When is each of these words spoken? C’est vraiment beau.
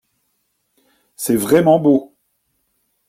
C’est 1.15 1.35
vraiment 1.35 1.77
beau. 1.79 2.15